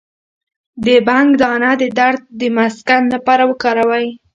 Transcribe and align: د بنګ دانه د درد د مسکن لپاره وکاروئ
د 0.85 0.87
بنګ 1.07 1.29
دانه 1.41 1.71
د 1.81 1.83
درد 1.99 2.21
د 2.39 2.41
مسکن 2.57 3.01
لپاره 3.13 3.43
وکاروئ 3.49 4.07